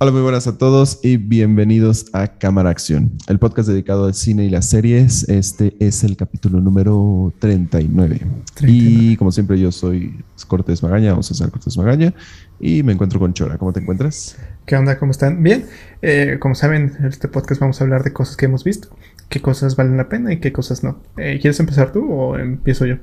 [0.00, 4.44] Hola, muy buenas a todos y bienvenidos a Cámara Acción, el podcast dedicado al cine
[4.44, 5.28] y las series.
[5.28, 8.20] Este es el capítulo número 39.
[8.60, 12.14] Y como siempre, yo soy Cortés Magaña o César Cortés Magaña
[12.60, 13.58] y me encuentro con Chora.
[13.58, 14.38] ¿Cómo te encuentras?
[14.66, 15.00] ¿Qué onda?
[15.00, 15.42] ¿Cómo están?
[15.42, 15.66] Bien.
[16.00, 18.96] Eh, como saben, en este podcast vamos a hablar de cosas que hemos visto,
[19.28, 21.00] qué cosas valen la pena y qué cosas no.
[21.16, 22.98] Eh, ¿Quieres empezar tú o empiezo yo?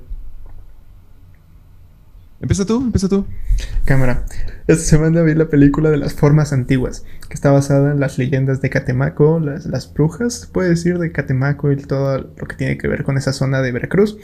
[2.41, 3.25] Empieza tú, empieza tú.
[3.85, 4.25] Cámara.
[4.67, 8.61] Esta semana vi la película de las formas antiguas, que está basada en las leyendas
[8.61, 12.87] de Catemaco, las, las brujas, puede decir, de Catemaco y todo lo que tiene que
[12.87, 14.17] ver con esa zona de Veracruz.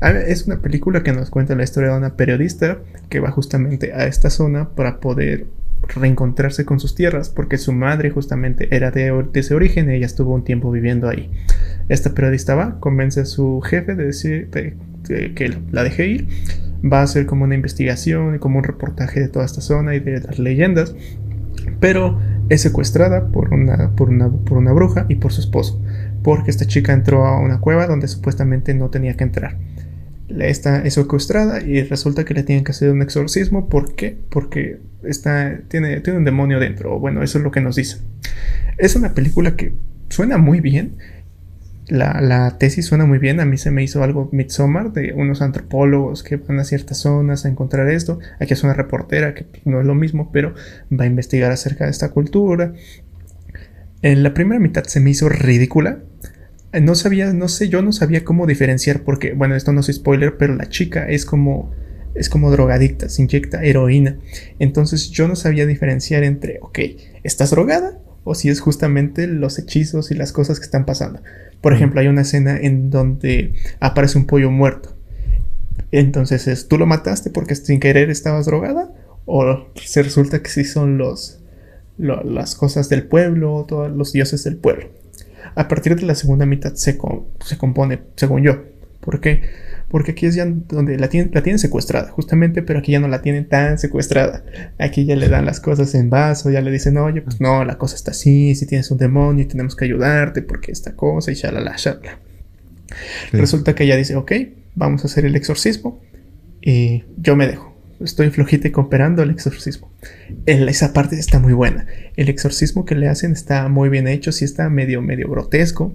[0.00, 2.78] Es una película que nos cuenta la historia de una periodista
[3.10, 5.46] que va justamente a esta zona para poder
[5.94, 10.34] reencontrarse con sus tierras, porque su madre justamente era de, ese origen y ella estuvo
[10.34, 11.30] un tiempo viviendo ahí.
[11.88, 14.48] Esta periodista va, convence a su jefe de decir
[15.04, 16.28] que la deje ir
[16.84, 20.00] va a ser como una investigación y como un reportaje de toda esta zona y
[20.00, 20.94] de las leyendas,
[21.78, 25.80] pero es secuestrada por una, por una, por una bruja y por su esposo,
[26.22, 29.56] porque esta chica entró a una cueva donde supuestamente no tenía que entrar.
[30.38, 33.68] Esta es secuestrada y resulta que le tienen que hacer un exorcismo.
[33.68, 34.16] ¿Por qué?
[34.30, 37.00] Porque está, tiene, tiene un demonio dentro.
[37.00, 38.02] Bueno, eso es lo que nos dicen.
[38.78, 39.74] Es una película que
[40.08, 40.98] suena muy bien
[41.90, 43.40] la, tesis suena muy bien.
[43.40, 47.44] A mí se me hizo algo Midsommar de unos antropólogos que van a ciertas zonas
[47.44, 48.18] a encontrar esto.
[48.38, 50.54] Aquí es una reportera que no es lo mismo, pero
[50.92, 52.72] va a investigar acerca de esta cultura.
[54.02, 55.98] En la primera mitad se me hizo ridícula.
[56.80, 60.36] No sabía, no sé, yo no sabía cómo diferenciar porque, bueno, esto no es spoiler,
[60.36, 61.72] pero la chica es como
[62.14, 64.18] es como drogadicta, se inyecta heroína.
[64.58, 66.78] Entonces yo no sabía diferenciar entre, ok,
[67.22, 67.98] ¿estás drogada?
[68.24, 71.20] O si es justamente los hechizos y las cosas que están pasando.
[71.60, 74.94] Por ejemplo, hay una escena en donde aparece un pollo muerto.
[75.92, 78.92] Entonces es, ¿tú lo mataste porque sin querer estabas drogada?
[79.26, 81.40] ¿O se resulta que sí son los,
[81.98, 84.88] las cosas del pueblo, todos los dioses del pueblo?
[85.54, 86.98] A partir de la segunda mitad se,
[87.44, 88.62] se compone, según yo.
[89.00, 89.42] ¿Por qué?
[89.90, 93.08] Porque aquí es ya donde la tienen, la tienen secuestrada, justamente, pero aquí ya no
[93.08, 94.44] la tienen tan secuestrada.
[94.78, 97.76] Aquí ya le dan las cosas en vaso, ya le dicen, oye, pues no, la
[97.76, 101.34] cosa está así, si tienes un demonio y tenemos que ayudarte porque esta cosa y
[101.34, 102.20] shalala, shalala.
[103.32, 104.32] Resulta que ella dice, ok,
[104.76, 106.00] vamos a hacer el exorcismo
[106.62, 107.70] y yo me dejo.
[108.00, 109.90] Estoy flojita y cooperando el exorcismo.
[110.46, 111.86] esa parte está muy buena.
[112.16, 115.94] El exorcismo que le hacen está muy bien hecho, sí está medio, medio grotesco,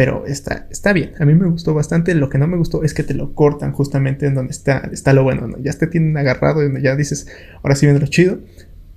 [0.00, 2.14] pero está, está bien, a mí me gustó bastante.
[2.14, 5.12] Lo que no me gustó es que te lo cortan justamente en donde está, está
[5.12, 5.46] lo bueno.
[5.62, 7.26] Ya te tienen agarrado y ya dices,
[7.62, 8.38] ahora sí viene lo chido.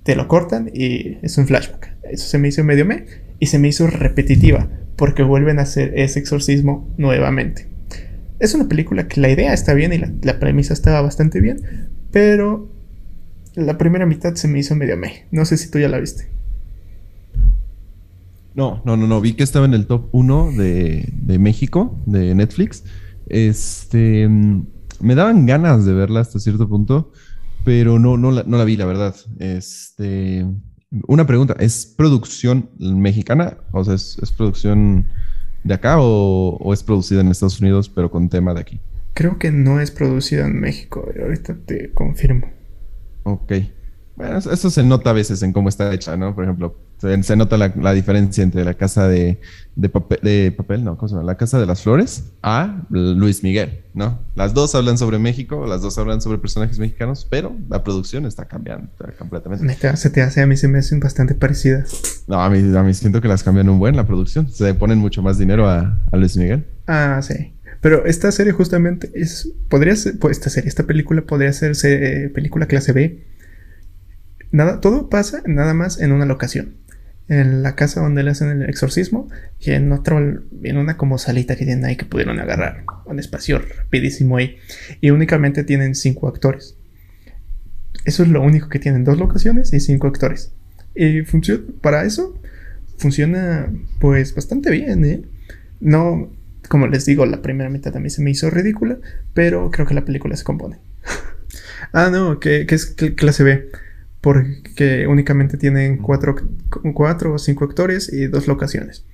[0.02, 1.92] Te lo cortan y es un flashback.
[2.04, 3.04] Eso se me hizo medio me
[3.38, 4.66] y se me hizo repetitiva
[4.96, 7.66] porque vuelven a hacer ese exorcismo nuevamente.
[8.38, 11.90] Es una película que la idea está bien y la, la premisa estaba bastante bien,
[12.12, 12.72] pero
[13.56, 15.26] la primera mitad se me hizo medio me.
[15.32, 16.28] No sé si tú ya la viste.
[18.54, 19.20] No, no, no, no.
[19.20, 22.84] Vi que estaba en el top 1 de, México, de Netflix.
[23.26, 24.28] Este.
[25.00, 27.10] Me daban ganas de verla hasta cierto punto,
[27.64, 29.14] pero no, no, la, no la vi, la verdad.
[29.38, 30.46] Este.
[31.08, 33.58] Una pregunta: ¿es producción mexicana?
[33.72, 35.08] O sea, ¿es, producción
[35.64, 38.80] de acá o, o, es producida en Estados Unidos, pero con tema de aquí?
[39.14, 41.08] Creo que no es producida en México.
[41.20, 42.48] Ahorita te confirmo.
[43.24, 43.52] Ok.
[44.16, 46.34] Bueno, eso se nota a veces en cómo está hecha, ¿no?
[46.34, 46.76] Por ejemplo,
[47.22, 49.38] se, nota la, diferencia entre la casa de,
[49.92, 51.26] papel, de papel, no, ¿cómo se llama?
[51.26, 54.20] La casa de las flores a Luis Miguel, ¿no?
[54.34, 58.46] Las dos hablan sobre México, las dos hablan sobre personajes mexicanos, pero la producción está
[58.46, 58.88] cambiando
[59.18, 59.74] completamente.
[59.96, 62.24] Se te hace, a mí se me hacen bastante parecidas.
[62.26, 64.50] No, a mí, a mí siento que las cambian un buen la producción.
[64.50, 66.64] Se ponen mucho más dinero a, Luis Miguel.
[66.86, 67.54] Ah, sí.
[67.80, 72.30] Pero esta serie justamente es, podría ser, pues esta serie, esta película podría ser eh,
[72.32, 73.34] película clase B
[74.54, 76.76] Nada, todo pasa nada más en una locación.
[77.28, 81.56] En la casa donde le hacen el exorcismo y en otro, en una como salita
[81.56, 82.84] que tienen ahí que pudieron agarrar.
[83.06, 84.56] Un espacio rapidísimo ahí.
[85.00, 86.76] Y únicamente tienen cinco actores.
[88.04, 90.52] Eso es lo único que tienen, dos locaciones y cinco actores.
[90.94, 92.38] Y funciona, para eso
[92.98, 95.22] funciona pues bastante bien, ¿eh?
[95.80, 96.30] No,
[96.68, 98.98] como les digo, la primera mitad mí se me hizo ridícula,
[99.32, 100.78] pero creo que la película se compone.
[101.92, 103.70] ah, no, que, que es clase B
[104.24, 106.34] porque únicamente tienen cuatro,
[106.94, 109.04] cuatro o cinco actores y dos locaciones.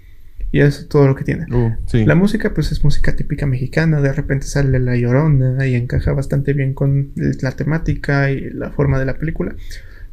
[0.53, 1.53] Y es todo lo que tienen.
[1.53, 1.75] Uh,
[2.07, 4.01] la música, pues es música típica mexicana.
[4.01, 9.01] De repente sale la llorona y encaja bastante bien con la temática y la forma
[9.01, 9.57] de la película.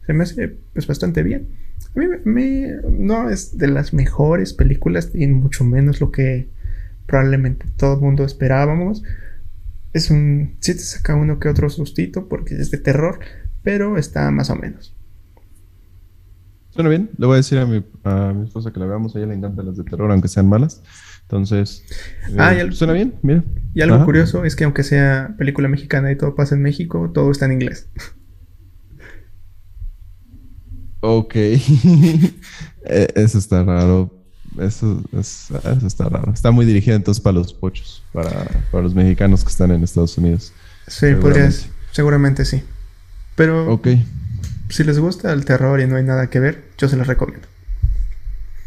[0.08, 1.48] Se me hace pues bastante bien.
[1.96, 6.48] A mí no es de las mejores películas y mucho menos lo que
[7.06, 9.04] probablemente todo el mundo esperábamos.
[9.94, 10.56] Es un.
[10.60, 13.20] Sí te saca uno que otro sustito porque es de terror,
[13.68, 14.96] pero está más o menos.
[16.70, 17.10] Suena bien.
[17.18, 19.14] Le voy a decir a mi, a mi esposa que la veamos.
[19.14, 20.82] A ella le encantan las de terror, aunque sean malas.
[21.24, 21.84] Entonces,
[22.38, 23.44] Ah, eh, y al- suena bien, mira.
[23.74, 24.06] Y algo Ajá.
[24.06, 27.52] curioso es que aunque sea película mexicana y todo pasa en México, todo está en
[27.54, 27.90] inglés.
[31.02, 31.36] Ok.
[32.90, 34.14] Eh, eso está raro.
[34.58, 36.32] Eso, es- eso está raro.
[36.32, 38.30] Está muy dirigida entonces para los pochos, para,
[38.72, 40.54] para los mexicanos que están en Estados Unidos.
[40.88, 41.66] Sí, podrías, Seguramente.
[41.92, 42.64] seguramente sí.
[43.38, 43.88] Pero Ok.
[44.70, 47.48] si les gusta el terror y no hay nada que ver, yo se los recomiendo.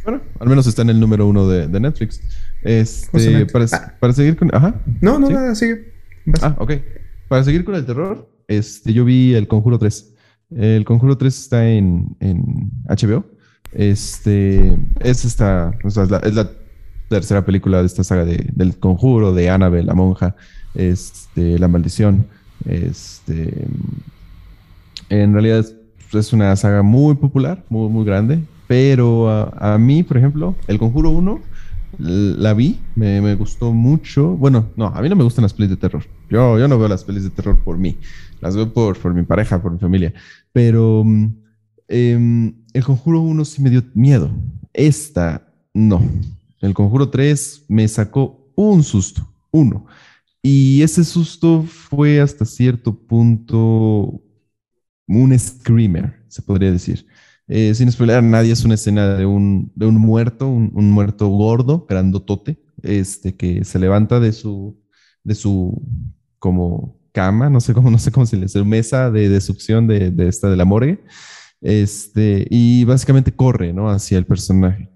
[0.05, 2.23] Bueno, al menos está en el número uno de, de Netflix.
[2.63, 3.93] Este, para, Ah.
[4.01, 4.55] para seguir con.
[4.55, 4.75] Ajá.
[5.03, 5.33] No, no, ¿Sí?
[5.35, 5.93] nada, sigue.
[6.25, 6.43] Vas.
[6.43, 6.73] Ah, ok.
[7.29, 10.15] Para seguir con el terror, este, yo vi El Conjuro 3.
[10.57, 13.25] El Conjuro 3 está en, en HBO.
[13.73, 16.51] Este, es esta, o sea, es la, es la
[17.09, 20.35] tercera película de esta saga de, del Conjuro, de Annabelle, la monja,
[20.75, 22.27] este, la maldición.
[22.67, 23.67] Este,
[25.11, 25.77] en realidad es,
[26.13, 30.79] es una saga muy popular, muy, muy grande, pero a, a mí, por ejemplo, El
[30.79, 31.41] Conjuro 1
[31.99, 34.37] l- la vi, me, me gustó mucho.
[34.37, 36.05] Bueno, no, a mí no me gustan las pelis de terror.
[36.31, 37.99] Yo, yo no veo las pelis de terror por mí,
[38.41, 40.15] las veo por, por mi pareja, por mi familia.
[40.53, 41.05] Pero
[41.89, 44.31] em, El Conjuro 1 sí me dio miedo.
[44.73, 46.01] Esta, no.
[46.61, 49.87] El Conjuro 3 me sacó un susto, uno.
[50.43, 54.23] Y ese susto fue hasta cierto punto
[55.19, 57.07] un screamer, se podría decir.
[57.49, 61.29] Eh, sin spoiler nadie, es una escena de un, de un muerto, un, un muerto
[61.29, 64.79] gordo, grandotote, este, que se levanta de su,
[65.25, 65.83] de su
[66.39, 69.87] como cama, no sé cómo, no sé cómo se le dice, mesa de, de succión
[69.87, 71.03] de, de esta de la morgue,
[71.61, 73.91] este, y básicamente corre, ¿no?
[73.91, 74.91] Hacia el personaje.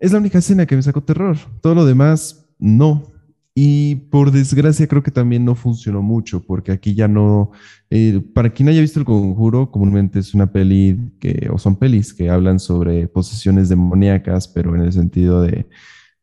[0.00, 1.36] Es la única escena que me sacó terror.
[1.60, 3.12] Todo lo demás, no.
[3.54, 7.50] Y por desgracia creo que también no funcionó mucho, porque aquí ya no,
[7.90, 12.14] eh, para quien haya visto El Conjuro, comúnmente es una peli que, o son pelis
[12.14, 15.66] que hablan sobre posesiones demoníacas, pero en el sentido de,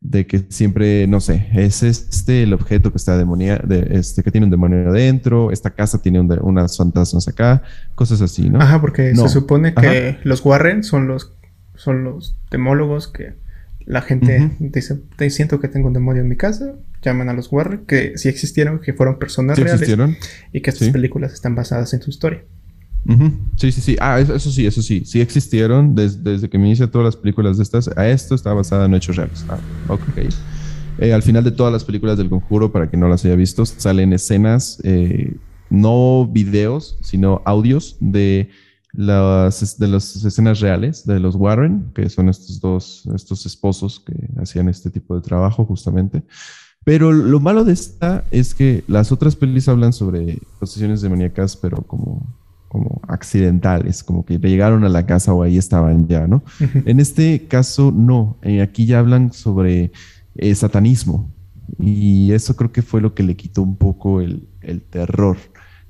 [0.02, 4.32] de que siempre, no sé, es este el objeto que está demonia, de, este, que
[4.32, 7.62] tiene un demonio adentro, esta casa tiene un unas fantasmas acá,
[7.94, 8.60] cosas así, ¿no?
[8.60, 9.28] Ajá, porque No.
[9.28, 10.20] se supone que Ajá.
[10.24, 11.38] los Warren son los,
[11.76, 13.34] son los demólogos que
[13.86, 17.52] la gente dice, "Te siento que tengo un demonio en mi casa, llaman a los
[17.52, 20.18] Warren, que sí existieron, que fueron personas ¿Sí reales existieron?
[20.52, 20.92] y que estas Sí.
[20.94, 22.44] películas están basadas en su historia.
[23.56, 23.96] Sí, sí, sí.
[24.00, 25.04] Ah, eso, eso sí, eso sí.
[25.06, 27.88] Sí existieron des- desde que me hice todas las películas de estas.
[27.98, 29.46] A esto está basada en hechos reales.
[29.50, 29.58] Ah,
[29.88, 30.02] ok.
[31.00, 33.66] Eh, al final de todas las películas del Conjuro, para quien no las haya visto,
[33.66, 35.34] salen escenas, eh,
[35.70, 38.50] no videos, sino audios de
[38.92, 44.14] las, de las escenas reales de los Warren, que son estos dos, estos esposos que
[44.42, 46.22] hacían este tipo de trabajo justamente.
[46.90, 51.84] Pero lo malo de esta es que las otras pelis hablan sobre posesiones demoníacas, pero
[51.84, 52.26] como,
[52.68, 56.42] como accidentales, como que llegaron a la casa o ahí estaban ya, ¿no?
[56.86, 58.38] En este caso, no.
[58.42, 59.92] Eh, aquí ya hablan sobre
[60.34, 61.32] eh, satanismo.
[61.78, 65.38] Y eso creo que fue lo que le quitó un poco el, el terror.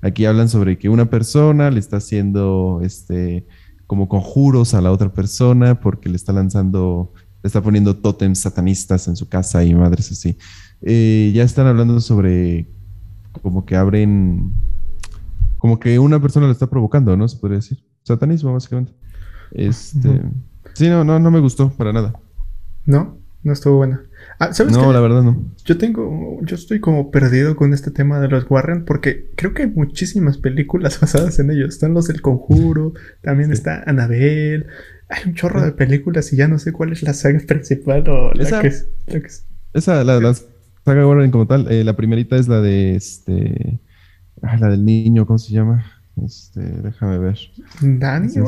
[0.02, 3.48] Aquí hablan sobre que una persona le está haciendo este
[3.88, 9.08] como conjuros a la otra persona porque le está lanzando, le está poniendo tótems satanistas
[9.08, 10.38] en su casa y madres así.
[10.82, 12.68] Eh, ya están hablando sobre
[13.42, 14.52] como que abren,
[15.58, 17.28] como que una persona lo está provocando, ¿no?
[17.28, 17.80] Se podría decir.
[18.04, 18.94] Satanismo, básicamente.
[19.52, 20.22] Este,
[20.74, 22.14] sí, no, no, no me gustó para nada.
[22.86, 23.18] ¿No?
[23.44, 24.02] No estuvo buena.
[24.40, 24.94] Ah, ¿sabes No, qué?
[24.94, 25.38] la verdad no.
[25.64, 29.64] Yo tengo, yo estoy como perdido con este tema de los Warren porque creo que
[29.64, 31.70] hay muchísimas películas basadas en ellos.
[31.70, 33.54] Están los del Conjuro, también Sí.
[33.54, 34.66] está Annabelle.
[35.10, 38.34] Hay un chorro de películas y ya no sé cuál es la saga principal o
[38.34, 38.88] la Esa- que es.
[39.08, 40.36] la que es- Esa, la, la
[40.90, 43.80] saga Warren como tal, eh, la primerita es la de este,
[44.42, 45.86] ah, la del niño, ¿cómo se llama?
[46.26, 47.38] Este, déjame ver.
[48.02, 48.42] Así.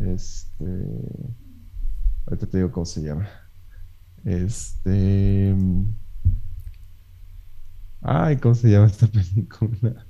[0.00, 0.64] Este, este,
[2.24, 3.28] ahorita te digo cómo se llama.
[4.24, 5.54] Este,
[8.00, 10.06] ay, ¿cómo se llama esta película?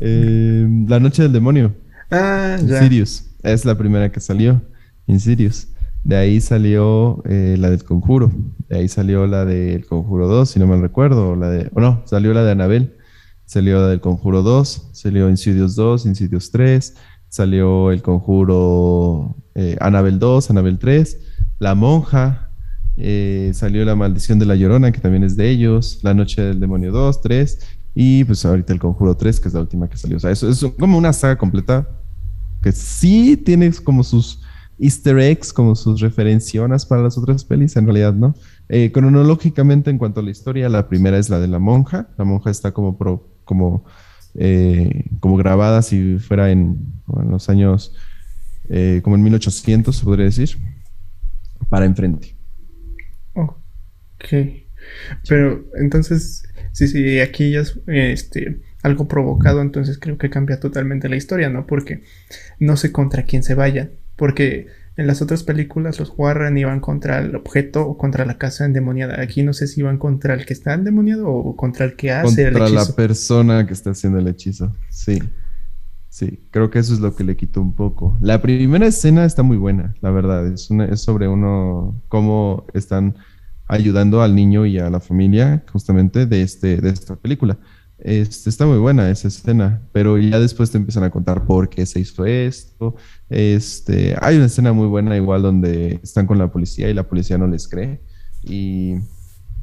[0.00, 1.74] Eh, la noche del demonio.
[2.10, 2.76] Ah, ya.
[2.78, 3.26] Insidious.
[3.42, 4.62] Es la primera que salió.
[5.06, 5.68] Insidious.
[6.02, 8.30] De ahí salió eh, la del Conjuro.
[8.68, 11.36] De ahí salió la del Conjuro 2, si no me recuerdo.
[11.36, 12.96] La de, o no, salió la de Anabel.
[13.44, 14.90] Salió la del Conjuro 2.
[14.92, 16.94] Salió Insidious 2, Insidious 3.
[17.28, 21.18] Salió el Conjuro eh, Anabel 2, Anabel 3.
[21.58, 22.50] La Monja.
[22.96, 26.00] eh, salió La Maldición de la Llorona, que también es de ellos.
[26.02, 27.58] La Noche del Demonio 2, 3.
[27.94, 30.16] Y pues ahorita el Conjuro 3, que es la última que salió.
[30.16, 31.86] O sea, eso es como una saga completa
[32.62, 34.42] que sí tiene como sus
[34.80, 38.34] easter eggs, como sus referencias para las otras pelis, en realidad no.
[38.68, 42.08] Eh, cronológicamente, en cuanto a la historia, la primera es la de la monja.
[42.18, 43.84] La monja está como, pro- como,
[44.34, 46.78] eh, como grabada si fuera en,
[47.28, 47.94] los años
[48.70, 50.50] eh, como en 1800, se podría decir,
[51.68, 52.36] para enfrente.
[53.34, 54.34] Ok.
[55.28, 61.08] Pero entonces, sí, sí, aquí ya es este, algo provocado, entonces creo que cambia totalmente
[61.08, 61.66] la historia, ¿no?
[61.66, 62.02] Porque
[62.60, 63.99] no sé contra quién se vayan.
[64.20, 64.66] Porque
[64.98, 69.18] en las otras películas los Warren iban contra el objeto o contra la casa endemoniada.
[69.18, 72.42] Aquí no sé si iban contra el que está endemoniado o contra el que hace
[72.42, 72.64] el hechizo.
[72.64, 75.22] Contra la persona que está haciendo el hechizo, sí.
[76.10, 78.18] Sí, creo que eso es lo que le quitó un poco.
[78.20, 80.46] La primera escena está muy buena, la verdad.
[80.46, 83.16] Es, es sobre uno, cómo están
[83.68, 87.56] ayudando al niño y a la familia justamente de, este, de esta película.
[88.02, 91.84] Este, está muy buena esa escena, pero ya después te empiezan a contar por qué
[91.84, 92.96] se hizo esto.
[93.28, 97.36] Este, hay una escena muy buena igual donde están con la policía y la policía
[97.38, 98.00] no les cree
[98.42, 98.94] y,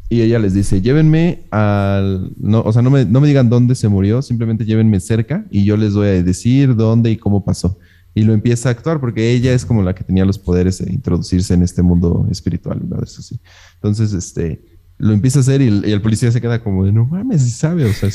[0.10, 3.76] y ella les dice, llévenme al, no, o sea, no me, no me digan dónde
[3.76, 7.78] se murió, simplemente llévenme cerca y yo les voy a decir dónde y cómo pasó.
[8.14, 10.92] Y lo empieza a actuar porque ella es como la que tenía los poderes de
[10.92, 13.00] introducirse en este mundo espiritual, ¿no?
[13.02, 13.40] Eso sí.
[13.76, 17.44] Entonces, este, lo empieza a hacer y el, policía se queda como de, no mames,
[17.44, 18.10] si sabe, o sea,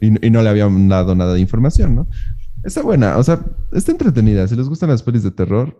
[0.00, 2.08] y, no le habían dado nada de información, ¿no?
[2.62, 3.40] Está buena, o sea,
[3.72, 4.46] está entretenida.
[4.46, 5.76] Si les gustan las pelis de terror,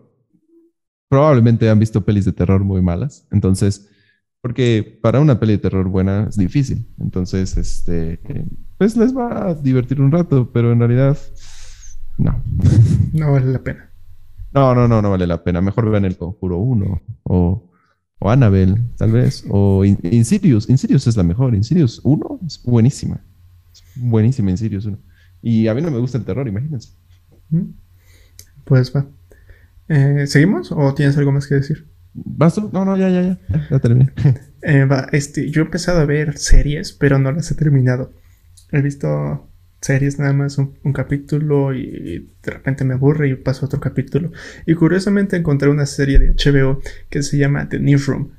[1.07, 3.27] probablemente han visto pelis de terror muy malas.
[3.31, 3.89] Entonces,
[4.41, 6.87] porque para una peli de terror buena es difícil.
[6.99, 8.19] Entonces, este,
[8.77, 11.17] pues les va a divertir un rato, pero en realidad,
[12.17, 12.41] no.
[13.13, 13.89] No vale la pena.
[14.53, 15.61] No, no, no, no vale la pena.
[15.61, 17.68] Mejor vean el Conjuro 1 o
[18.19, 19.45] o Annabelle, tal vez.
[19.49, 20.69] O Insidious.
[20.69, 21.55] Insidious es la mejor.
[21.55, 23.19] Insidious 1 es buenísima.
[23.73, 24.97] Es buenísima Insidious 1.
[25.41, 26.89] Y a mí no me gusta el terror, imagínense.
[28.65, 29.05] Pues va.
[29.87, 31.87] Eh, ¿Seguimos o tienes algo más que decir?
[32.13, 32.69] ¿Vas tú?
[32.73, 33.67] No, no, ya, ya, ya.
[33.69, 34.11] Ya, terminé.
[34.61, 38.11] Eh, va, este, yo he empezado a ver series, pero no las he terminado.
[38.73, 39.48] He visto
[39.81, 44.31] series nada más un, capítulo y de repente me aburre y paso a otro capítulo.
[44.65, 48.31] Y curiosamente encontré una serie de HBO que se llama The Newsroom.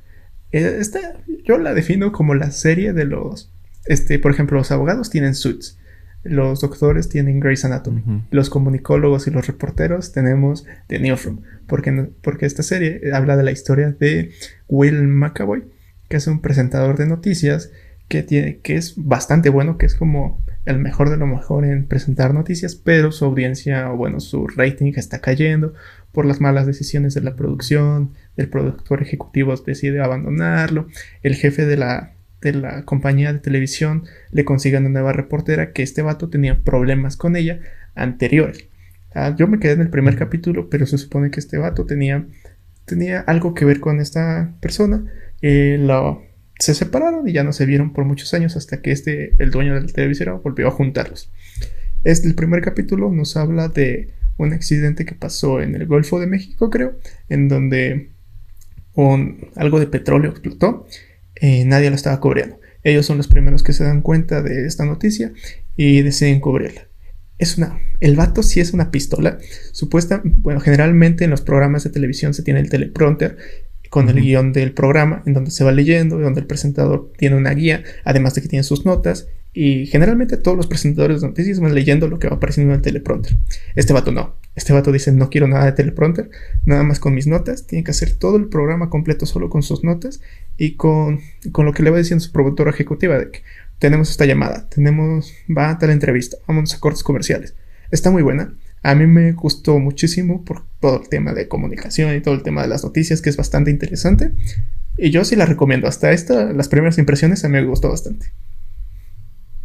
[0.52, 1.00] Eh, esta
[1.44, 3.52] yo la defino como la serie de los,
[3.86, 5.78] este, por ejemplo, los abogados tienen Suits.
[6.22, 8.26] Los doctores tienen Grey's Anatomy.
[8.30, 11.40] Los comunicólogos y los reporteros tenemos The Newsroom.
[11.66, 14.32] Porque, porque esta serie habla de la historia de
[14.68, 15.64] Will McAvoy,
[16.08, 17.70] que es un presentador de noticias
[18.08, 21.86] que, tiene, que es bastante bueno, que es como el mejor de lo mejor en
[21.86, 25.74] presentar noticias, pero su audiencia o bueno, su rating está cayendo
[26.12, 30.88] por las malas decisiones de la producción, el productor ejecutivo decide abandonarlo,
[31.22, 35.82] el jefe de la, de la compañía de televisión le consigue una nueva reportera que
[35.82, 37.60] este vato tenía problemas con ella
[37.94, 38.66] anteriores.
[39.14, 42.26] Ah, yo me quedé en el primer capítulo, pero se supone que este vato tenía,
[42.84, 45.04] tenía algo que ver con esta persona.
[45.42, 45.78] Eh,
[46.60, 49.74] se separaron y ya no se vieron por muchos años hasta que este, el dueño
[49.74, 51.32] del televisor, volvió a juntarlos.
[52.04, 56.26] Este, el primer capítulo nos habla de un accidente que pasó en el Golfo de
[56.26, 56.98] México, creo,
[57.30, 58.10] en donde
[58.94, 60.86] un, algo de petróleo explotó,
[61.40, 62.60] y nadie lo estaba cubriendo.
[62.84, 65.32] Ellos son los primeros que se dan cuenta de esta noticia
[65.76, 66.88] y deciden cubrirla.
[67.38, 69.38] Es una, el vato sí es una pistola.
[69.72, 73.38] Supuesta, bueno, generalmente en los programas de televisión se tiene el teleprompter
[73.90, 77.50] con el guion del programa, en donde se va leyendo, donde el presentador tiene una
[77.50, 81.74] guía, además de que tiene sus notas, y generalmente todos los presentadores de noticias van
[81.74, 83.36] leyendo lo que va apareciendo en el teleprompter.
[83.74, 84.36] Este vato no.
[84.54, 86.30] Este vato dice, no quiero nada de teleprompter,
[86.64, 87.66] nada más con mis notas.
[87.66, 90.20] Tiene que hacer todo el programa completo solo con sus notas
[90.56, 91.20] y con,
[91.50, 93.42] con lo que le va diciendo su productora ejecutiva de que
[93.80, 97.54] tenemos esta llamada, tenemos, va a tal entrevista, vamos a cortes comerciales.
[97.90, 98.54] Está muy buena.
[98.82, 102.62] A mí me gustó muchísimo por todo el tema de comunicación y todo el tema
[102.62, 104.32] de las noticias, que es bastante interesante.
[104.96, 105.86] Y yo sí la recomiendo.
[105.86, 108.26] Hasta esta, las primeras impresiones a mí me gustó bastante.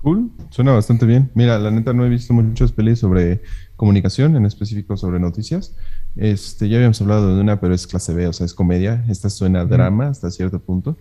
[0.01, 1.31] Cool, suena bastante bien.
[1.33, 3.41] Mira, la neta no he visto muchas pelis sobre
[3.75, 5.75] comunicación, en específico sobre noticias.
[6.15, 9.03] Este, ya habíamos hablado de una, pero es clase B, o sea, es comedia.
[9.09, 10.97] Esta suena drama hasta cierto punto.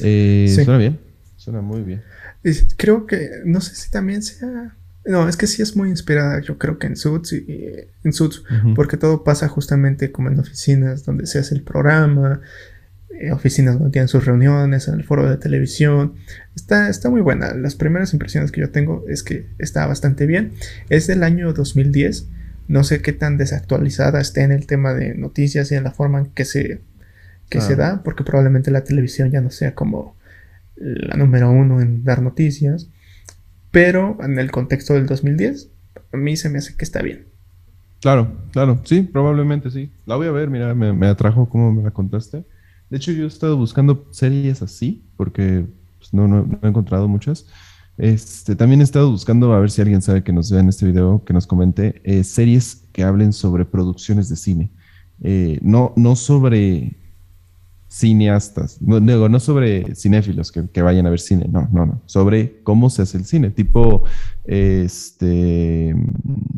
[0.00, 0.98] Eh, suena bien,
[1.36, 2.02] suena muy bien.
[2.76, 4.76] Creo que, no sé si también sea
[5.08, 8.42] no, es que sí es muy inspirada, yo creo que en Suits, y, en Suits
[8.74, 12.40] porque todo pasa justamente como en oficinas donde se hace el programa,
[13.20, 16.14] eh, oficinas donde tienen sus reuniones, en el foro de televisión.
[16.54, 17.54] Está, está muy buena.
[17.54, 20.52] Las primeras impresiones que yo tengo es que está bastante bien.
[20.88, 22.28] Es del año 2010.
[22.68, 26.20] No sé qué tan desactualizada esté en el tema de noticias y en la forma
[26.20, 26.80] en que se,
[27.48, 30.14] que se da, porque probablemente la televisión ya no sea como
[30.76, 32.88] la número uno en dar noticias.
[33.70, 35.70] Pero en el contexto del 2010,
[36.12, 37.26] a mí se me hace que está bien.
[38.00, 39.92] Claro, claro, sí, probablemente sí.
[40.06, 42.44] La voy a ver, mira, me, atrajo como me la contaste.
[42.90, 45.66] De hecho, yo he estado buscando series así, porque
[45.98, 47.46] pues, no, no, he encontrado muchas.
[47.96, 50.86] Este, también he estado buscando, a ver si alguien sabe que nos vea en este
[50.86, 54.70] video, que nos comente, eh, series que hablen sobre producciones de cine.
[55.20, 56.96] eh, no, no sobre
[57.88, 62.60] cineastas, no, digo, no sobre cinéfilos que, vayan a ver cine, no, no, no, sobre
[62.62, 64.04] cómo se hace el cine, tipo,
[64.44, 65.94] este,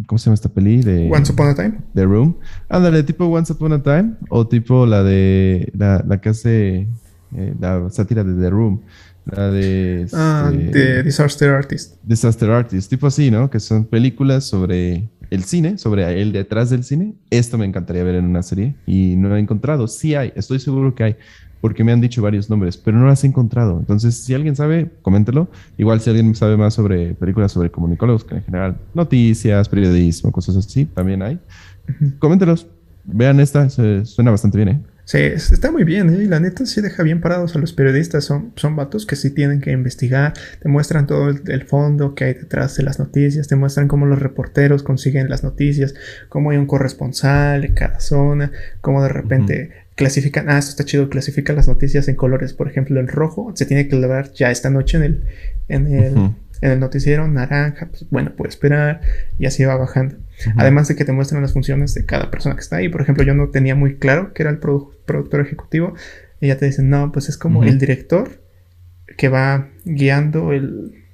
[0.07, 0.83] ¿cómo se llama esta peli?
[0.83, 1.79] De, Once Upon a Time.
[1.95, 2.37] The Room.
[2.69, 6.89] Ándale, tipo Once Upon a Time, o tipo la de, la, la que hace
[7.37, 8.83] eh, la sátira de The Room.
[9.25, 10.07] La de.
[10.13, 11.97] Ah, este, de Disaster Artist.
[12.03, 13.51] Disaster Artist, tipo así, ¿no?
[13.51, 17.15] Que son películas sobre el cine, sobre el detrás del cine.
[17.31, 19.89] Esto me encantaría ver en una serie y no lo he encontrado.
[19.89, 21.17] Sí hay, estoy seguro que hay,
[21.61, 23.79] porque me han dicho varios nombres, pero no las he encontrado.
[23.79, 25.49] Entonces, si alguien sabe, coméntelo.
[25.79, 30.57] Igual si alguien sabe más sobre películas sobre comunicólogos, que en general noticias, periodismo, cosas
[30.57, 31.39] así, también hay.
[32.19, 32.67] Coméntelos.
[33.05, 34.81] Vean esta, suena bastante bien, ¿eh?
[35.11, 36.27] Sí, está muy bien, ¿eh?
[36.27, 38.23] la neta sí deja bien parados a los periodistas.
[38.23, 42.35] Son, son vatos que sí tienen que investigar, te muestran todo el, fondo que hay
[42.35, 45.97] detrás de las noticias, te muestran cómo los reporteros consiguen las noticias,
[46.29, 48.53] cómo hay un corresponsal en cada zona,
[48.83, 52.53] cómo de repente clasifican, ah, esto está chido, clasifican las noticias en colores.
[52.53, 55.25] Por ejemplo, el rojo se tiene que ver ya esta noche en el,
[55.67, 56.15] en el,
[56.61, 59.01] en el noticiero, naranja, pues bueno, puede esperar
[59.39, 60.17] y así va bajando.
[60.57, 62.89] Además de que te muestran las funciones de cada persona que está ahí.
[62.89, 65.95] Por ejemplo, yo no tenía muy claro que era el productor ejecutivo.
[66.41, 68.43] Y ya te dicen, no, pues es como el director
[69.17, 71.05] que va guiando el,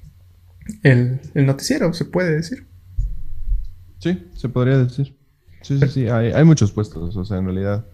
[0.83, 2.65] el, noticiero, se puede decir.
[3.99, 5.17] Sí, se podría decir.
[5.61, 6.07] Sí, sí, sí.
[6.07, 7.85] Hay, muchos puestos, o sea, en realidad,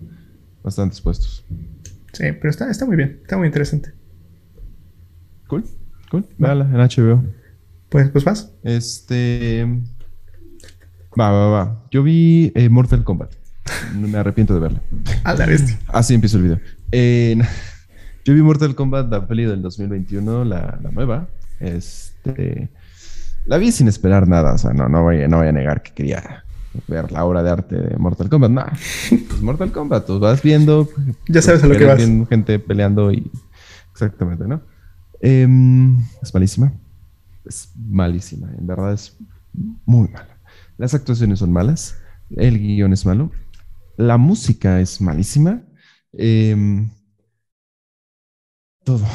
[0.64, 1.46] bastantes puestos.
[2.12, 3.94] Sí, pero está, está muy bien, está muy interesante.
[5.48, 5.64] Cool,
[6.12, 6.28] cool.
[6.38, 7.24] Véala en HBO.
[7.94, 8.52] Pues, pues vas.
[8.64, 9.68] Este.
[11.18, 11.84] Va, va, va.
[11.92, 13.32] Yo vi eh, Mortal Kombat.
[13.96, 14.82] Me arrepiento de verla.
[15.24, 15.78] A la bestia.
[15.90, 16.60] Así empiezo el video.
[16.92, 17.40] Eh,
[18.26, 21.28] yo vi Mortal Kombat, la peli del 2021, la, la, nueva.
[21.60, 22.72] Este,
[23.46, 24.56] la vi sin esperar nada.
[24.56, 26.46] O sea, no, no, voy, no voy a negar que quería
[26.88, 28.50] ver la obra de arte de Mortal Kombat.
[28.50, 28.66] No,
[29.30, 30.90] pues Mortal Kombat, tú vas viendo.
[31.28, 32.02] Ya sabes a lo que vas.
[32.28, 33.30] Gente peleando y.
[33.92, 34.64] Exactamente, ¿no?
[35.22, 36.74] Em, es malísima.
[37.46, 38.52] Es malísima.
[38.58, 39.18] En verdad es
[39.86, 40.40] muy mala.
[40.78, 42.00] Las actuaciones son malas,
[42.32, 43.32] el guion es malo,
[43.98, 45.62] la música es malísima.
[46.14, 46.90] Em,
[48.84, 49.06] todo.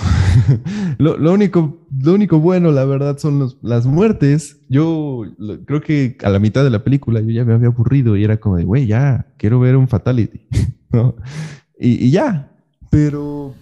[0.98, 4.60] lo, único, lo único bueno, la verdad, son las muertes.
[4.68, 5.24] Yo
[5.66, 8.38] creo que a la mitad de la película yo ya me había aburrido y era
[8.38, 10.46] como de, güey, ya, quiero ver un fatality.
[11.78, 12.52] y, y, ya.
[12.90, 13.54] Pero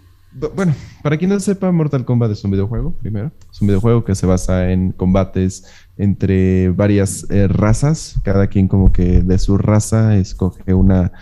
[0.54, 3.32] bueno, para quien no sepa, Mortal Kombat es un videojuego, primero.
[3.50, 5.64] Es un videojuego que se basa en combates
[5.96, 8.20] entre varias eh, razas.
[8.22, 11.12] Cada quien como que de su raza escoge una...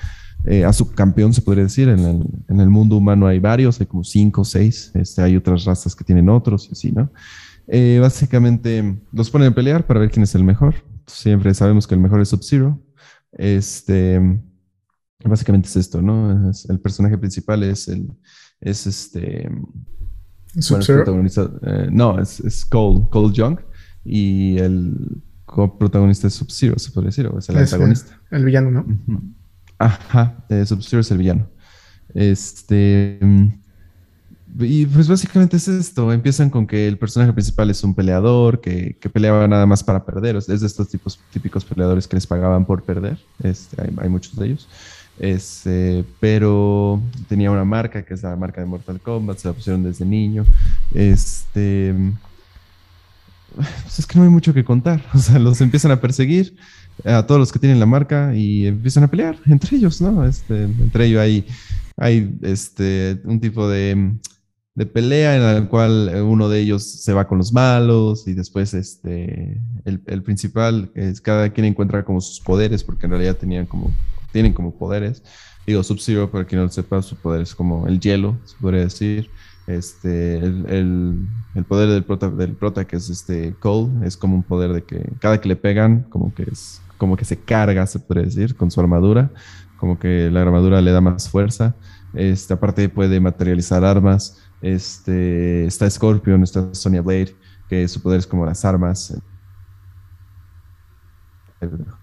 [0.46, 1.88] Eh, a su campeón, se podría decir.
[1.88, 4.90] En el, en el, mundo humano hay varios, hay como cinco o seis.
[4.94, 7.10] Este, hay otras razas que tienen otros y así, ¿no?
[7.66, 10.74] Eh, básicamente los ponen a pelear para ver quién es el mejor.
[11.06, 12.78] Siempre sabemos que el mejor es Sub-Zero.
[13.32, 14.20] Este,
[15.24, 16.52] básicamente es esto, ¿no?
[16.68, 18.08] el personaje principal es el
[18.64, 19.50] es este.
[20.56, 23.58] Eh, no, es, es, Cole, Cole Young.
[24.04, 25.22] Y el
[25.78, 28.20] protagonista es Sub-Zero, se podría decir, o es el antagonista.
[28.30, 28.84] El villano, ¿no?
[29.78, 31.48] Ajá, eh, Sub-Zero es el villano.
[32.14, 33.18] Este.
[34.56, 36.12] Y pues básicamente es esto.
[36.12, 40.04] Empiezan con que el personaje principal es un peleador que, que peleaba nada más para
[40.04, 40.36] perder.
[40.36, 43.18] Es de estos tipos típicos peleadores que les pagaban por perder.
[43.42, 44.68] Este, hay, hay muchos de ellos.
[45.18, 49.82] Este, pero tenía una marca que es la marca de Mortal Kombat, se la pusieron
[49.82, 50.44] desde niño.
[50.92, 51.94] Este,
[53.54, 55.02] pues es que no hay mucho que contar.
[55.14, 56.56] O sea, los empiezan a perseguir
[57.04, 60.24] a todos los que tienen la marca y empiezan a pelear entre ellos, ¿no?
[60.24, 61.46] Este, entre ellos hay,
[61.96, 64.12] hay este, un tipo de,
[64.74, 68.74] de pelea en la cual uno de ellos se va con los malos y después
[68.74, 73.66] este, el, el principal es cada quien encuentra como sus poderes porque en realidad tenían
[73.66, 73.92] como
[74.34, 75.22] tienen como poderes.
[75.64, 78.80] Digo, Sub-Zero, para quien no lo sepa, su poder es como el hielo, se podría
[78.80, 79.30] decir.
[79.68, 84.42] Este, el, el, poder del prota, del prota, que es este Cole, es como un
[84.42, 88.00] poder de que cada que le pegan, como que es como que se carga, se
[88.00, 89.30] podría decir, con su armadura,
[89.78, 91.76] como que la armadura le da más fuerza.
[92.12, 94.42] Este, aparte puede materializar armas.
[94.60, 97.36] Este, está Scorpion, está Sonya Blade,
[97.68, 99.14] que su poder es como las armas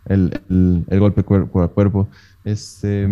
[0.05, 2.07] el, golpe cuerpo a cuerpo.
[2.43, 3.07] Este,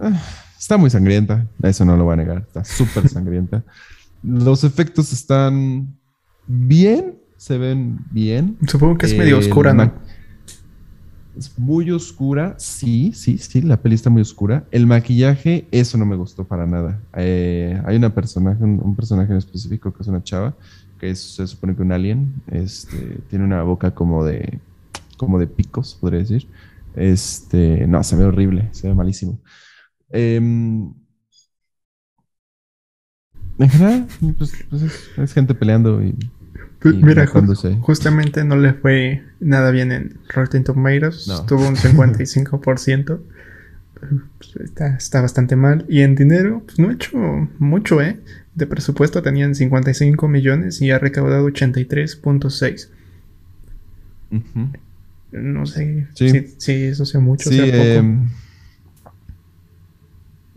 [0.00, 0.22] ah,
[0.58, 3.64] está muy sangrienta, eso no lo voy a negar, está súper sangrienta.
[4.22, 5.96] Los efectos están
[6.46, 8.56] bien, se ven bien.
[8.66, 9.92] Supongo que es medio oscura, ¿no?
[11.36, 14.66] Es muy oscura, sí, sí, sí, la peli está muy oscura.
[14.70, 17.00] El maquillaje, eso no me gustó para nada.
[17.16, 20.54] Eh, hay una personaje, un, personaje en específico que es una chava,
[21.02, 24.60] que se supone que un alien, este, tiene una boca como de,
[25.16, 26.46] como de picos, podría decir.
[26.94, 29.40] Este, no, se ve horrible, se ve malísimo.
[30.10, 30.92] Em,
[33.58, 34.06] en general,
[34.38, 36.16] pues, pues es, gente peleando y.
[36.78, 37.26] Pues mira,
[37.80, 41.28] justamente no le fue nada bien en Rotten Tomatoes.
[41.48, 43.20] Tuvo un 55%.
[44.38, 45.84] Pues, está, está, bastante mal.
[45.88, 47.16] Y en dinero, pues no ha hecho
[47.58, 48.20] mucho, ¿eh?
[48.54, 52.88] De presupuesto tenían 55 millones y ha recaudado 83.6.
[55.32, 56.08] No sé
[56.58, 57.76] si, eso sea mucho o sea poco.
[57.76, 58.28] Em,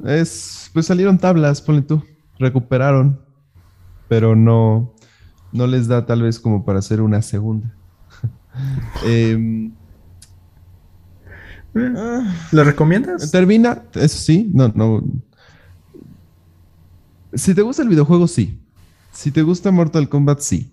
[0.05, 2.03] es, pues salieron tablas, ponle tú.
[2.39, 3.19] Recuperaron.
[4.09, 4.93] Pero no,
[5.51, 7.73] no les da tal vez como para hacer una segunda.
[9.05, 9.71] eh,
[12.51, 13.31] ¿Lo recomiendas?
[13.31, 15.03] Termina, eso sí, no, no.
[17.35, 18.57] Si te gusta el videojuego, sí.
[19.11, 20.69] Si te gusta Mortal Kombat, sí.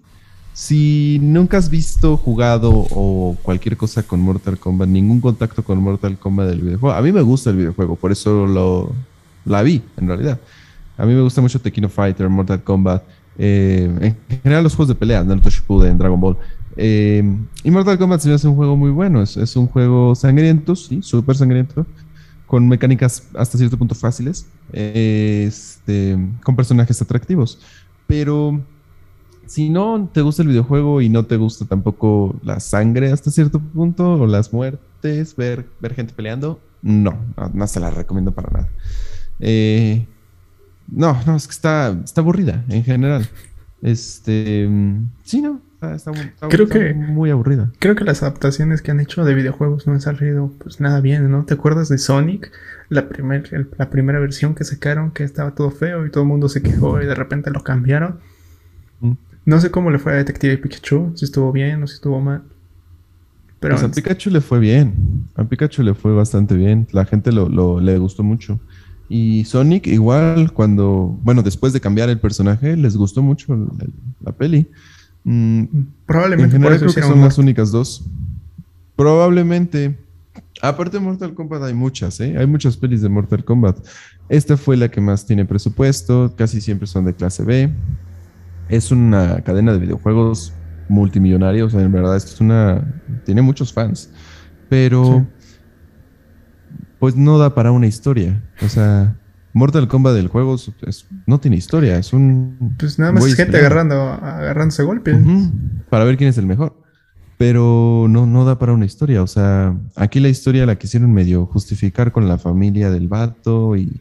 [0.55, 6.19] Si nunca has visto, jugado o cualquier cosa con Mortal Kombat, ningún contacto con Mortal
[6.19, 8.93] Kombat del videojuego, a mí me gusta el videojuego, por eso lo
[9.45, 10.41] la vi, en realidad.
[10.99, 13.03] A mí me gusta mucho Tekken Fighter, Mortal Kombat,
[13.39, 16.37] eh, en general los juegos de pelea, Naruto Shippuden, Dragon Ball.
[16.77, 17.23] Eh,
[17.65, 19.23] y Mortal Kombat se me hace un juego muy bueno.
[19.23, 21.87] Es, un juego sangriento, sí, súper sangriento.
[22.47, 24.47] Con mecánicas hasta cierto punto fáciles.
[24.73, 27.61] Este, con personajes atractivos.
[28.07, 28.61] Pero
[29.47, 33.61] si no te gusta el videojuego y no te gusta tampoco la sangre hasta cierto
[33.61, 37.19] punto, o las muertes, ver, ver gente peleando, no,
[37.53, 38.69] no, se la recomiendo para nada.
[39.41, 40.07] Eh,
[40.89, 43.29] no, no, es que está, está aburrida en general.
[43.83, 44.69] Este,
[45.25, 46.13] sí, no, está,
[46.49, 47.71] creo que, muy aburrida.
[47.79, 51.31] Creo que las adaptaciones que han hecho de videojuegos no han salido pues nada bien,
[51.31, 51.45] ¿no?
[51.45, 52.53] ¿Te acuerdas de Sonic?
[52.89, 56.49] La, primer, la primera versión que sacaron que estaba todo feo y todo el mundo
[56.49, 58.21] se quejó y de repente lo cambiaron.
[59.01, 59.13] Mm.
[59.45, 62.43] No sé cómo le fue a Detective Pikachu, si estuvo bien o si estuvo mal.
[63.61, 65.29] Pero pues a Pikachu le fue bien.
[65.37, 66.89] A Pikachu le fue bastante bien.
[66.91, 68.59] La gente lo, lo, le gustó mucho.
[69.09, 73.69] Y Sonic igual cuando, bueno, después de cambiar el personaje, les gustó mucho
[74.21, 74.69] la peli.
[75.25, 75.65] Mm,
[76.07, 78.05] Probablemente en creo que son las únicas dos.
[78.97, 79.99] Probablemente.
[80.61, 82.37] Aparte de Mortal Kombat hay muchas, ¿eh?
[82.39, 83.79] Hay muchas pelis de Mortal Kombat.
[84.29, 87.71] Esta fue la que más tiene presupuesto, casi siempre son de clase B.
[88.69, 90.53] Es una cadena de videojuegos
[90.89, 93.03] multimillonaria, o sea, en verdad es una...
[93.25, 94.11] tiene muchos fans,
[94.69, 95.27] pero
[96.99, 98.41] pues no da para una historia.
[98.63, 99.17] O sea,
[99.55, 100.57] Mortal Kombat del juego
[101.27, 102.75] no tiene historia, es un...
[102.79, 105.17] Pues nada más gente agarrando, agarrándose golpes.
[105.91, 106.81] para ver quién es el mejor.
[107.37, 109.23] Pero no, no da para una historia.
[109.23, 114.01] O sea, aquí la historia la quisieron medio justificar con la familia del vato y,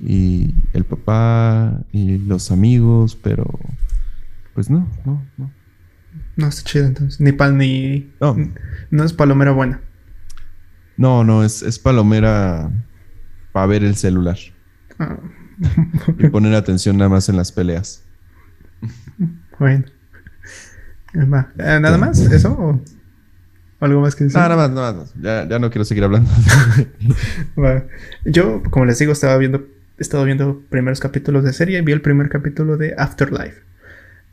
[0.00, 3.44] y el papá y los amigos, pero
[4.54, 5.50] pues no, no, no.
[6.36, 7.20] No está chido entonces.
[7.20, 8.10] Ni pal ni.
[8.20, 8.36] No.
[8.90, 9.80] No es palomera buena.
[10.96, 12.70] No, no, es, es palomera
[13.52, 14.38] para ver el celular.
[14.98, 15.18] Ah.
[16.18, 18.02] y poner atención nada más en las peleas.
[19.58, 19.86] Bueno.
[21.14, 22.20] Eh, ¿Nada más?
[22.20, 22.52] ¿Eso?
[22.52, 24.38] ¿O algo más que decir?
[24.38, 25.14] nada más, nada más.
[25.20, 26.30] Ya, ya no quiero seguir hablando.
[28.26, 29.66] Yo, como les digo, estaba viendo,
[29.98, 31.80] he estado viendo primeros capítulos de serie.
[31.80, 33.62] Vi el primer capítulo de Afterlife.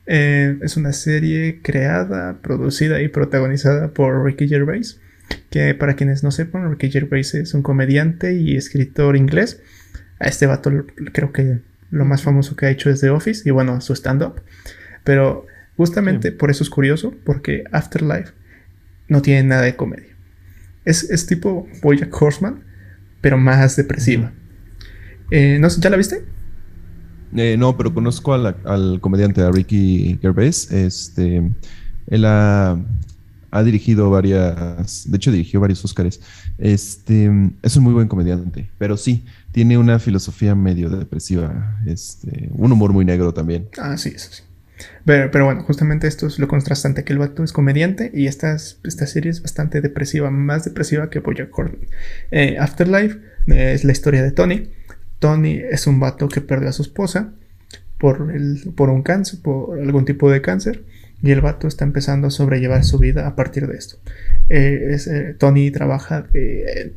[0.05, 4.99] Eh, es una serie creada, producida y protagonizada por Ricky Gervais.
[5.49, 9.61] Que para quienes no sepan, Ricky Gervais es un comediante y escritor inglés
[10.23, 10.71] a este vato
[11.11, 11.59] creo que
[11.91, 14.41] lo más famoso que ha hecho es The Office y bueno, su stand-up.
[15.03, 15.45] Pero
[15.77, 18.31] justamente por eso es curioso, porque Afterlife
[19.07, 20.15] no tiene nada de comedia.
[20.85, 22.63] Es, es tipo Bojack Horseman,
[23.21, 24.31] pero más depresiva.
[25.29, 26.23] Eh, ¿no, ¿Ya la viste?
[27.35, 30.71] Eh, no, pero conozco al comediante, a Ricky Gervais.
[30.71, 31.51] Este,
[32.07, 32.79] él ha,
[33.53, 36.19] ha, dirigido varias, de hecho dirigió varios Oscars.
[36.57, 42.71] Este, es un muy buen comediante, pero sí, tiene una filosofía medio depresiva, este, un
[42.71, 43.67] humor muy negro también.
[43.77, 44.43] Ah, sí, eso sí.
[45.05, 48.55] Pero, pero, bueno, justamente esto es lo contrastante, que el vato es comediante y esta,
[48.55, 51.87] esta serie es bastante depresiva, más depresiva que Bojack Horseman.
[52.31, 54.69] Eh, Afterlife eh, es la historia de Tony.
[55.19, 57.33] Tony es un vato que perdió a su esposa
[57.97, 60.83] por, el, por un cáncer, por algún tipo de cáncer,
[61.23, 63.95] y el vato está empezando a sobrellevar su vida a partir de esto.
[64.49, 66.27] Eh, eh, Tony trabaja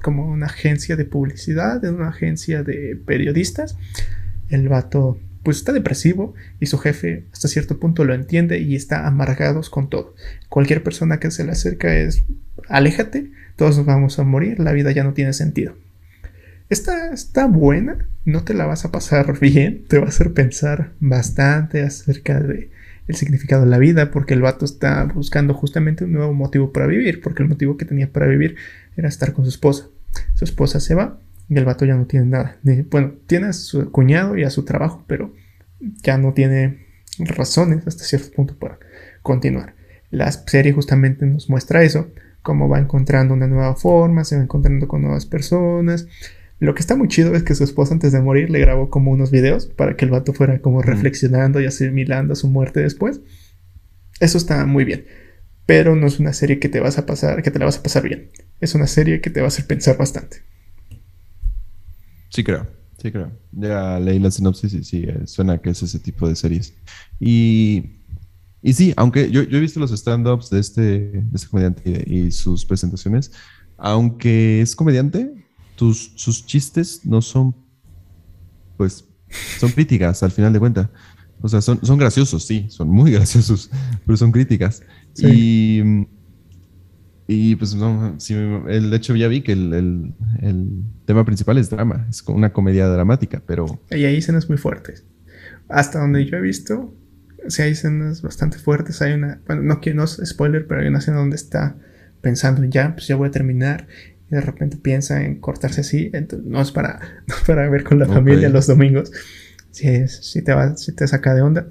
[0.02, 3.78] como una agencia de publicidad, en una agencia de periodistas.
[4.48, 9.06] El vato pues está depresivo y su jefe hasta cierto punto lo entiende y está
[9.06, 10.16] amargados con todo.
[10.48, 12.24] Cualquier persona que se le acerca es
[12.68, 15.76] aléjate, todos vamos a morir, la vida ya no tiene sentido.
[16.68, 20.94] Está, está buena, no te la vas a pasar bien, te va a hacer pensar
[20.98, 22.70] bastante acerca de
[23.06, 26.86] el significado de la vida, porque el vato está buscando justamente un nuevo motivo para
[26.86, 28.56] vivir, porque el motivo que tenía para vivir
[28.96, 29.88] era estar con su esposa.
[30.34, 32.56] Su esposa se va y el vato ya no tiene nada.
[32.90, 35.32] Bueno, tiene a su cuñado y a su trabajo, pero
[36.02, 36.86] ya no tiene
[37.18, 38.78] razones hasta cierto punto para
[39.22, 39.74] continuar.
[40.10, 42.10] La serie justamente nos muestra eso,
[42.42, 46.06] cómo va encontrando una nueva forma, se va encontrando con nuevas personas.
[46.58, 49.10] Lo que está muy chido es que su esposa antes de morir le grabó como
[49.10, 53.20] unos videos para que el vato fuera como reflexionando y asimilando su muerte después.
[54.20, 55.06] Eso está muy bien.
[55.66, 57.82] Pero no es una serie que te vas a pasar, que te la vas a
[57.82, 58.30] pasar bien.
[58.60, 60.38] Es una serie que te va a hacer pensar bastante.
[62.30, 62.66] Sí, creo.
[63.02, 63.32] Sí, creo.
[63.52, 66.74] Ya leí la sinopsis y sí, eh, suena que es ese tipo de series.
[67.20, 68.00] Y,
[68.62, 72.30] y sí, aunque yo, yo he visto los stand-ups de este, de este comediante y,
[72.30, 73.32] sus presentaciones,
[73.76, 75.45] aunque es comediante,
[75.76, 77.54] tus, sus chistes no son,
[78.76, 79.04] pues,
[79.58, 80.88] son críticas al final de cuentas.
[81.40, 83.70] O sea, son, son graciosos, sí, son muy graciosos,
[84.04, 84.82] pero son críticas.
[85.18, 86.06] Y
[87.28, 90.14] y pues no, sí, el, de hecho ya vi que el,
[91.06, 93.80] tema principal es drama, es una comedia dramática, pero...
[93.90, 95.04] Y hay escenas muy fuertes.
[95.68, 96.94] Hasta donde yo he visto,
[97.48, 99.02] sí hay escenas bastante fuertes.
[99.02, 101.76] Hay una, bueno, no quiero, no es spoiler, pero hay una escena donde está
[102.20, 103.88] pensando, ya, pues ya voy a terminar.
[104.30, 106.10] Y de repente piensa en cortarse así.
[106.12, 107.00] Entonces, no es para,
[107.46, 109.12] para ver con la familia los domingos.
[109.70, 111.68] Sí, sí, te va, sí te saca de onda.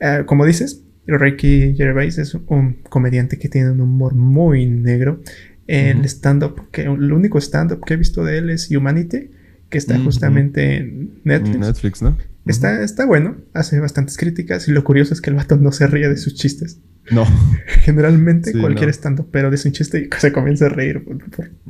[0.00, 5.22] Eh, como dices, Ricky Gervais es un comediante que tiene un humor muy negro.
[5.66, 9.30] El stand-up, que el único stand-up que he visto de él es Humanity,
[9.68, 11.58] que está justamente en Netflix.
[11.58, 12.16] Netflix, ¿no?
[12.46, 15.86] Está, está bueno, hace bastantes críticas y lo curioso es que el vato no se
[15.86, 16.80] ríe de sus chistes.
[17.10, 17.26] No.
[17.82, 21.04] Generalmente cualquier stand-up, pero de su chiste y se comienza a reír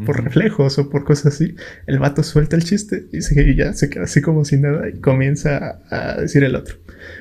[0.05, 1.55] por, reflejos o por cosas así.
[1.87, 4.88] El vato suelta el chiste y, se, y ya se queda así como sin nada
[4.88, 6.77] y comienza a decir el otro.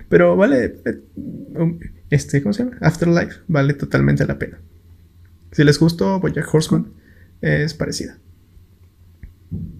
[0.09, 2.77] Pero vale, eh, um, este, ¿cómo se llama?
[2.81, 4.59] Afterlife vale totalmente la pena.
[5.51, 6.87] Si les gustó Bojack Horseman,
[7.41, 8.17] es parecida.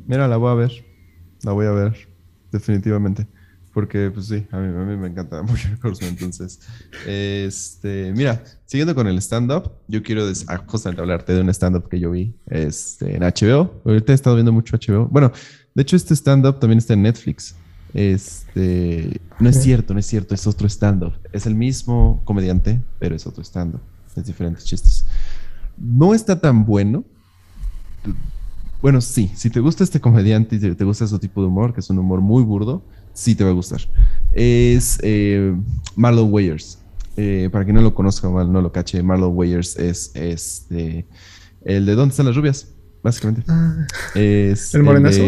[0.06, 0.72] Mira, la voy a ver.
[1.44, 2.08] La voy a ver,
[2.52, 3.28] definitivamente.
[3.78, 6.14] Porque, pues sí, a mí, a mí me encanta Bojack Horseman.
[6.14, 6.60] Entonces,
[7.06, 12.00] este, mira, siguiendo con el stand-up, yo quiero ah, justamente hablarte de un stand-up que
[12.00, 13.80] yo vi este, en HBO.
[13.86, 15.06] Ahorita he estado viendo mucho HBO.
[15.06, 15.32] Bueno,
[15.76, 17.56] de hecho, este stand-up también está en Netflix.
[17.94, 21.14] Este, no es cierto, no es cierto, es otro stand-up.
[21.32, 23.82] Es el mismo comediante, pero es otro stand-up.
[24.16, 25.06] Es diferentes chistes.
[25.78, 27.06] No está tan bueno.
[28.82, 31.80] Bueno, sí, si te gusta este comediante y te gusta su tipo de humor, que
[31.80, 33.82] es un humor muy burdo, sí te va a gustar.
[34.34, 35.56] Es eh,
[35.96, 36.80] Marlon Wayers.
[37.16, 41.08] Eh, para quien no lo conozca o no lo cache, Marlon Wayers es este,
[41.66, 42.74] el de ¿Dónde están las rubias?
[43.02, 43.44] Básicamente.
[43.48, 43.88] Ah.
[44.14, 45.24] es el morenazo.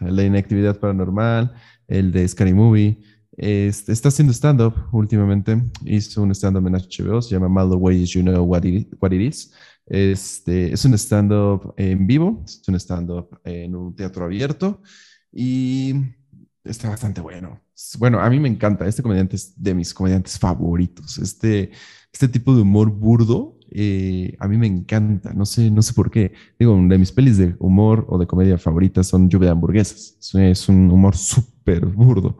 [0.00, 1.52] El de Inactividad Paranormal,
[1.88, 3.00] el de Scary Movie.
[3.36, 5.62] Este, está haciendo stand-up últimamente.
[5.84, 9.20] Hizo un stand-up en HBO, se llama Malo Ways You Know What It, what it
[9.20, 9.52] Is.
[9.86, 14.80] Este, es un stand-up en vivo, es un stand-up en un teatro abierto
[15.32, 15.94] y
[16.64, 17.60] está bastante bueno.
[17.98, 18.86] Bueno, a mí me encanta.
[18.86, 21.18] Este comediante es de mis comediantes favoritos.
[21.18, 21.70] Este,
[22.12, 26.10] este tipo de humor burdo eh, a mí me encanta, no sé, no sé por
[26.10, 26.32] qué.
[26.58, 30.18] Digo, de mis pelis de humor o de comedia favoritas son Lluvia de hamburguesas.
[30.34, 32.36] Es un humor súper burdo.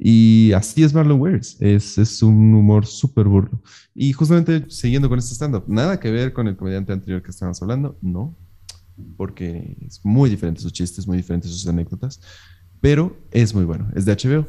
[0.00, 3.60] Y así es Marlon Wares, es, es un humor súper burdo.
[3.96, 7.60] Y justamente siguiendo con este stand-up, nada que ver con el comediante anterior que estábamos
[7.60, 8.36] hablando, no,
[9.16, 12.20] porque es muy diferente sus chistes, muy diferentes sus anécdotas,
[12.80, 14.46] pero es muy bueno, es de HBO.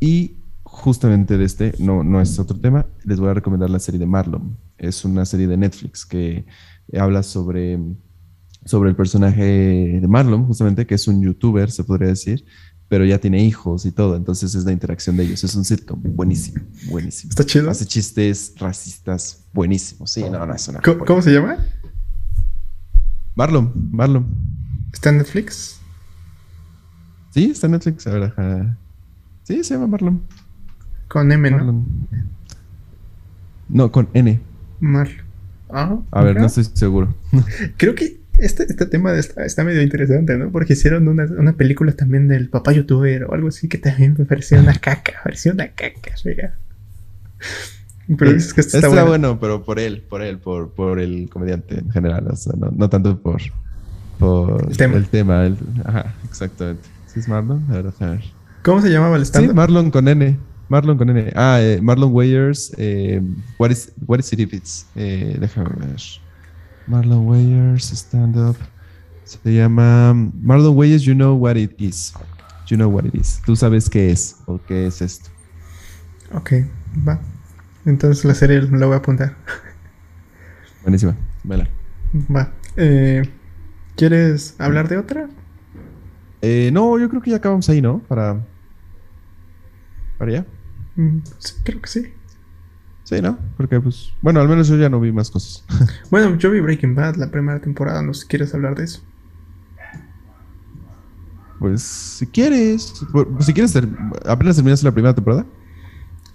[0.00, 4.00] Y justamente de este, no, no es otro tema, les voy a recomendar la serie
[4.00, 4.56] de Marlon.
[4.78, 6.44] Es una serie de Netflix que
[6.98, 7.78] habla sobre,
[8.64, 12.44] sobre el personaje de Marlon, justamente, que es un youtuber, se podría decir,
[12.88, 15.44] pero ya tiene hijos y todo, entonces es la interacción de ellos.
[15.44, 17.30] Es un sitcom buenísimo, buenísimo.
[17.30, 17.70] ¿Está chido?
[17.70, 20.10] Hace chistes racistas buenísimos.
[20.10, 20.80] Sí, no, no, es una.
[20.80, 21.58] ¿Cómo, se llama?
[23.34, 24.26] Marlon, Marlon.
[24.92, 25.78] ¿Está en Netflix?
[27.30, 28.06] Sí, está en Netflix.
[28.06, 28.76] A ver,
[29.44, 30.22] Sí, se llama Marlon.
[31.08, 31.84] Con M, ¿no?
[33.68, 34.40] No, con N.
[34.80, 35.08] Mar.
[35.70, 37.14] Ah, a ver, no estoy seguro.
[37.76, 40.50] Creo que este, este tema está, medio interesante, ¿no?
[40.50, 44.24] Porque hicieron una, una, película también del papá youtuber o algo así que también me
[44.24, 46.54] pareció una caca, pareció una caca, mira.
[48.16, 49.38] Pero es que esto está, bueno.
[49.38, 52.88] pero por él, por él, por, por el comediante en general, o sea, no, no
[52.88, 53.42] tanto por,
[54.18, 54.96] por el tema.
[54.96, 56.88] El tema ajá, exactamente.
[57.06, 57.64] ¿Sí es Marlon?
[57.68, 58.24] A ver, a ver.
[58.62, 60.38] ¿Cómo se llamaba el stand Sí, Marlon con N.
[60.68, 61.32] Marlon con N.
[61.34, 62.72] Ah, eh, Marlon Wayers.
[62.78, 63.20] Eh,
[63.58, 64.86] what, is, what is it if it's?
[64.96, 66.00] Eh, déjame ver.
[66.88, 68.56] Marlon Wayers, stand up.
[69.24, 72.14] Se llama Marlon Wayers, you know what it is.
[72.68, 73.40] You know what it is.
[73.44, 75.30] Tú sabes qué es o qué es esto.
[76.32, 76.52] Ok,
[77.06, 77.20] va.
[77.84, 79.36] Entonces la serie la voy a apuntar.
[80.82, 81.68] Buenísima, vela.
[82.34, 82.52] Va.
[82.76, 83.22] Eh,
[83.96, 85.28] ¿Quieres hablar de otra?
[86.40, 88.00] Eh, no, yo creo que ya acabamos ahí, ¿no?
[88.00, 88.46] Para.
[90.18, 90.46] ¿Para allá?
[90.96, 92.12] Mm, sí, creo que sí.
[93.08, 93.38] Sí, ¿no?
[93.56, 94.12] Porque, pues.
[94.20, 95.64] Bueno, al menos yo ya no vi más cosas.
[96.10, 98.02] bueno, yo vi Breaking Bad la primera temporada.
[98.02, 99.00] No sé si quieres hablar de eso.
[101.58, 103.02] Pues, si quieres.
[103.40, 103.74] Si quieres,
[104.26, 105.46] ¿apenas terminaste la primera temporada?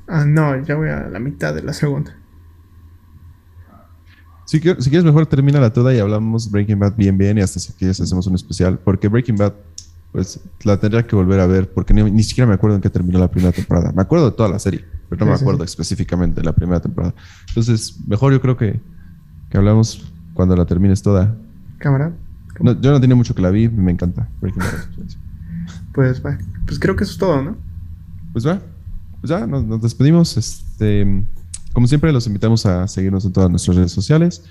[0.07, 2.17] Ah, no, ya voy a la mitad de la segunda.
[4.45, 7.37] Si, si quieres, mejor termina la toda y hablamos Breaking Bad bien, bien.
[7.37, 8.79] Y hasta si quieres, hacemos un especial.
[8.79, 9.53] Porque Breaking Bad
[10.13, 13.17] pues la tendría que volver a ver porque ni, siquiera me acuerdo en qué terminó
[13.17, 13.91] la primera temporada.
[13.91, 17.15] Me acuerdo de toda la serie, pero no me acuerdo específicamente de la primera temporada.
[17.47, 18.79] Entonces, mejor yo creo que,
[19.49, 21.35] que hablamos cuando la termines toda.
[21.79, 22.13] Cámara.
[22.61, 24.29] yo no tenía mucho que la vi, me encanta.
[25.93, 27.57] pues va, pues creo que eso es todo, ¿no?
[28.33, 28.61] Pues va,
[29.19, 30.37] pues ya, nos, nos despedimos.
[30.37, 31.25] Este,
[31.73, 34.43] como siempre, los invitamos a seguirnos en todas nuestras redes sociales.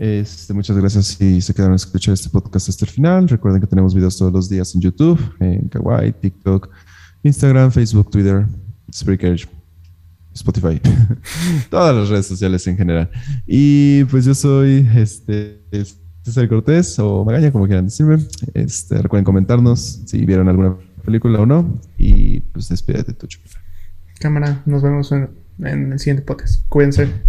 [0.00, 3.28] Este, muchas gracias si se quedaron a escuchar este podcast hasta el final.
[3.28, 6.70] Recuerden que tenemos videos todos los días en YouTube, en Kawaii, TikTok,
[7.22, 8.46] Instagram, Facebook, Twitter,
[8.90, 9.46] Spreaker,
[10.32, 10.80] Spotify,
[11.70, 13.10] todas las redes sociales en general.
[13.46, 15.60] Y pues yo soy este,
[16.22, 18.26] César Cortés o Magaña, como quieran decirme.
[18.54, 21.78] Este, recuerden comentarnos si vieron alguna película o no.
[21.98, 23.38] Y pues despídete, Tucho.
[24.18, 26.66] Cámara, nos vemos en, en el siguiente podcast.
[26.70, 27.28] Cuídense.